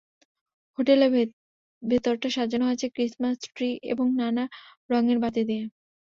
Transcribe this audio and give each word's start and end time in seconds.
হোটেলের 0.79 1.11
ভেতরটা 1.83 2.27
সাজানো 2.35 2.65
হয়েছে 2.67 2.87
ক্রিসমাস 2.93 3.37
ট্রি 3.47 3.69
এবং 3.91 4.05
নানা 4.19 4.43
রঙের 4.89 5.17
বাতি 5.23 5.41
দিয়ে। 5.49 5.63